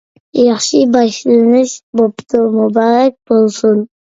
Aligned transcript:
ياخشى 0.37 0.79
باشلىنىش 0.95 1.75
بوپتۇ، 2.01 2.43
مۇبارەك 2.59 3.17
بولسۇن. 3.35 3.89